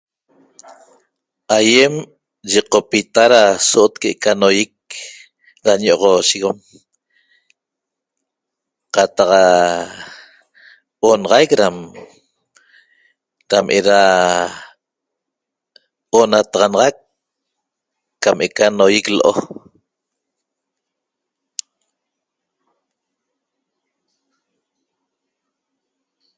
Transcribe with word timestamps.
Aýem 1.57 1.93
yiqopita 2.51 3.23
da 3.33 3.43
so'ot 3.69 3.93
que'eca 4.01 4.31
noýic 4.41 4.73
da 5.63 5.73
ño'oxosheguem 5.83 6.57
qataq 8.93 9.31
onaxaic 11.11 11.51
dam 11.61 11.75
dam 13.49 13.65
eda 13.79 13.99
onataxanaxac 16.19 16.95
cam 18.23 18.37
eca 18.47 18.65
noýic 18.77 19.05
l'o 19.17 19.31